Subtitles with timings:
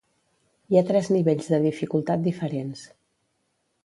[0.71, 2.81] Hi ha tres nivells de dificultat diferents.